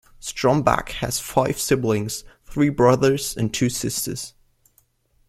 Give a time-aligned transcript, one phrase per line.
[0.19, 4.33] Stromback has five siblings, three brothers and two sisters.